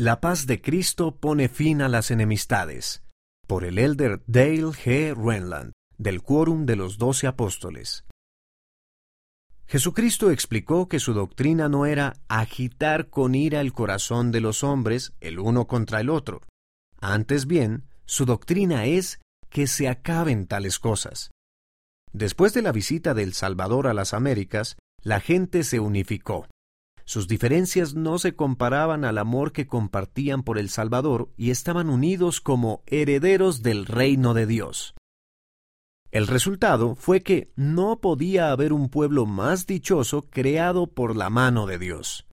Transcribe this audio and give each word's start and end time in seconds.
La 0.00 0.18
paz 0.18 0.46
de 0.46 0.62
Cristo 0.62 1.14
pone 1.14 1.50
fin 1.50 1.82
a 1.82 1.88
las 1.90 2.10
enemistades. 2.10 3.02
Por 3.46 3.64
el 3.64 3.78
elder 3.78 4.22
Dale 4.26 4.68
G. 4.68 5.14
Renland, 5.14 5.72
del 5.98 6.22
Quórum 6.22 6.64
de 6.64 6.74
los 6.74 6.96
Doce 6.96 7.26
Apóstoles. 7.26 8.06
Jesucristo 9.66 10.30
explicó 10.30 10.88
que 10.88 11.00
su 11.00 11.12
doctrina 11.12 11.68
no 11.68 11.84
era 11.84 12.14
agitar 12.28 13.10
con 13.10 13.34
ira 13.34 13.60
el 13.60 13.74
corazón 13.74 14.32
de 14.32 14.40
los 14.40 14.64
hombres 14.64 15.12
el 15.20 15.38
uno 15.38 15.66
contra 15.66 16.00
el 16.00 16.08
otro. 16.08 16.40
Antes 17.02 17.44
bien, 17.44 17.84
su 18.06 18.24
doctrina 18.24 18.86
es 18.86 19.20
que 19.50 19.66
se 19.66 19.86
acaben 19.86 20.46
tales 20.46 20.78
cosas. 20.78 21.30
Después 22.14 22.54
de 22.54 22.62
la 22.62 22.72
visita 22.72 23.12
del 23.12 23.34
Salvador 23.34 23.86
a 23.86 23.92
las 23.92 24.14
Américas, 24.14 24.78
la 25.02 25.20
gente 25.20 25.62
se 25.62 25.78
unificó. 25.78 26.46
Sus 27.10 27.26
diferencias 27.26 27.96
no 27.96 28.20
se 28.20 28.36
comparaban 28.36 29.04
al 29.04 29.18
amor 29.18 29.50
que 29.50 29.66
compartían 29.66 30.44
por 30.44 30.58
el 30.58 30.68
Salvador 30.68 31.28
y 31.36 31.50
estaban 31.50 31.90
unidos 31.90 32.40
como 32.40 32.84
herederos 32.86 33.64
del 33.64 33.86
reino 33.86 34.32
de 34.32 34.46
Dios. 34.46 34.94
El 36.12 36.28
resultado 36.28 36.94
fue 36.94 37.24
que 37.24 37.50
no 37.56 37.98
podía 37.98 38.52
haber 38.52 38.72
un 38.72 38.90
pueblo 38.90 39.26
más 39.26 39.66
dichoso 39.66 40.22
creado 40.30 40.86
por 40.86 41.16
la 41.16 41.30
mano 41.30 41.66
de 41.66 41.80
Dios. 41.80 42.28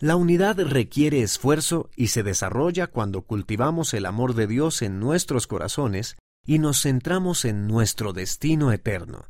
La 0.00 0.16
unidad 0.16 0.58
requiere 0.58 1.22
esfuerzo 1.22 1.88
y 1.94 2.08
se 2.08 2.24
desarrolla 2.24 2.88
cuando 2.88 3.22
cultivamos 3.22 3.94
el 3.94 4.06
amor 4.06 4.34
de 4.34 4.48
Dios 4.48 4.82
en 4.82 4.98
nuestros 4.98 5.46
corazones 5.46 6.16
y 6.44 6.58
nos 6.58 6.82
centramos 6.82 7.44
en 7.44 7.68
nuestro 7.68 8.12
destino 8.12 8.72
eterno. 8.72 9.26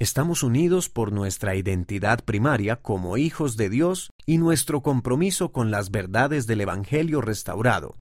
Estamos 0.00 0.42
unidos 0.42 0.88
por 0.88 1.12
nuestra 1.12 1.56
identidad 1.56 2.24
primaria 2.24 2.76
como 2.76 3.18
hijos 3.18 3.58
de 3.58 3.68
Dios 3.68 4.10
y 4.24 4.38
nuestro 4.38 4.80
compromiso 4.80 5.52
con 5.52 5.70
las 5.70 5.90
verdades 5.90 6.46
del 6.46 6.62
Evangelio 6.62 7.20
restaurado, 7.20 7.98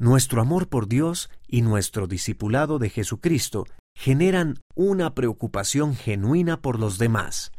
nuestro 0.00 0.42
amor 0.42 0.68
por 0.68 0.88
Dios 0.88 1.30
y 1.46 1.62
nuestro 1.62 2.08
discipulado 2.08 2.80
de 2.80 2.90
Jesucristo 2.90 3.66
generan 3.94 4.58
una 4.74 5.14
preocupación 5.14 5.94
genuina 5.94 6.60
por 6.60 6.80
los 6.80 6.98
demás. 6.98 7.52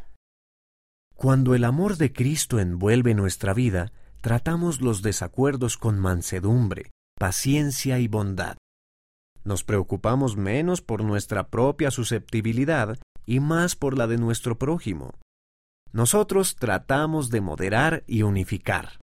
Cuando 1.15 1.55
el 1.55 1.63
amor 1.63 1.95
de 1.95 2.11
Cristo 2.11 2.59
envuelve 2.59 3.13
nuestra 3.13 3.53
vida, 3.53 3.93
tratamos 4.19 4.81
los 4.81 5.01
desacuerdos 5.01 5.77
con 5.77 5.99
mansedumbre, 5.99 6.91
paciencia 7.17 7.99
y 7.99 8.09
bondad. 8.09 8.57
Nos 9.45 9.63
preocupamos 9.63 10.35
menos 10.35 10.81
por 10.81 11.01
nuestra 11.05 11.47
propia 11.47 11.91
susceptibilidad 11.91 12.99
y 13.25 13.39
más 13.39 13.75
por 13.75 13.97
la 13.97 14.07
de 14.07 14.17
nuestro 14.17 14.57
prójimo. 14.57 15.13
Nosotros 15.91 16.55
tratamos 16.55 17.29
de 17.29 17.41
moderar 17.41 18.03
y 18.07 18.23
unificar. 18.23 18.99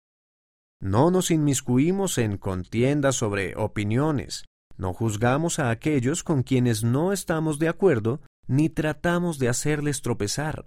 No 0.82 1.12
nos 1.12 1.30
inmiscuimos 1.30 2.18
en 2.18 2.38
contiendas 2.38 3.16
sobre 3.16 3.56
opiniones, 3.56 4.46
no 4.80 4.94
juzgamos 4.94 5.60
a 5.60 5.72
aquellos 5.72 6.24
con 6.24 6.42
quienes 6.42 6.86
no 6.86 7.12
estamos 7.12 7.60
de 7.60 7.68
acuerdo, 7.68 8.22
ni 8.48 8.70
tratamos 8.70 9.38
de 9.38 9.50
hacerles 9.50 10.02
tropezar. 10.02 10.66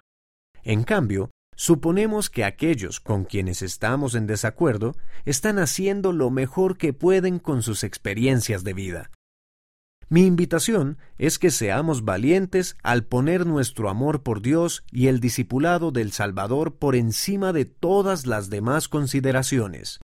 En 0.62 0.84
cambio, 0.84 1.30
suponemos 1.56 2.28
que 2.28 2.44
aquellos 2.44 3.00
con 3.00 3.24
quienes 3.24 3.62
estamos 3.62 4.14
en 4.14 4.26
desacuerdo 4.26 4.94
están 5.24 5.58
haciendo 5.58 6.12
lo 6.12 6.30
mejor 6.30 6.76
que 6.76 6.92
pueden 6.92 7.38
con 7.38 7.62
sus 7.62 7.84
experiencias 7.84 8.64
de 8.64 8.74
vida. 8.74 9.10
Mi 10.12 10.26
invitación 10.26 10.98
es 11.16 11.38
que 11.38 11.50
seamos 11.50 12.04
valientes 12.04 12.76
al 12.82 13.02
poner 13.02 13.46
nuestro 13.46 13.88
amor 13.88 14.22
por 14.22 14.42
Dios 14.42 14.84
y 14.90 15.06
el 15.06 15.20
discipulado 15.20 15.90
del 15.90 16.12
Salvador 16.12 16.76
por 16.76 16.96
encima 16.96 17.54
de 17.54 17.64
todas 17.64 18.26
las 18.26 18.50
demás 18.50 18.88
consideraciones. 18.88 20.00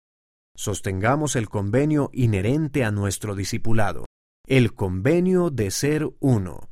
Sostengamos 0.57 1.37
el 1.37 1.49
convenio 1.49 2.11
inherente 2.13 2.83
a 2.83 2.91
nuestro 2.91 3.37
discipulado, 3.37 4.07
el 4.49 4.75
convenio 4.75 5.51
de 5.51 5.71
ser 5.71 6.11
uno. 6.19 6.69